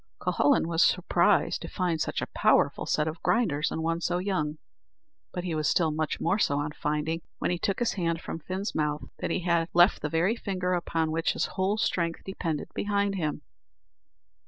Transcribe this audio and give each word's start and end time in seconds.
Cuhullin 0.19 0.65
was 0.67 0.83
surprised 0.83 1.61
to 1.61 1.67
find 1.67 2.01
such 2.01 2.23
a 2.23 2.31
powerful 2.35 2.87
set 2.87 3.07
of 3.07 3.21
grinders 3.21 3.69
in 3.69 3.83
one 3.83 4.01
so 4.01 4.17
young; 4.17 4.57
but 5.31 5.43
he 5.43 5.53
was 5.53 5.69
still 5.69 5.91
much 5.91 6.19
more 6.19 6.39
so 6.39 6.57
on 6.57 6.71
finding, 6.71 7.21
when 7.37 7.51
he 7.51 7.59
took 7.59 7.77
his 7.77 7.93
hand 7.93 8.19
from 8.19 8.39
Fin's 8.39 8.73
mouth, 8.73 9.03
that 9.19 9.29
he 9.29 9.41
had 9.41 9.69
left 9.75 10.01
the 10.01 10.09
very 10.09 10.35
finger 10.35 10.73
upon 10.73 11.11
which 11.11 11.33
his 11.33 11.45
whole 11.53 11.77
strength 11.77 12.23
depended, 12.23 12.69
behind 12.73 13.13
him. 13.13 13.43